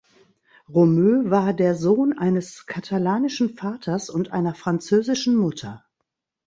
[0.67, 5.85] Romeu war der Sohn eines katalanischen Vaters und einer französischen Mutter.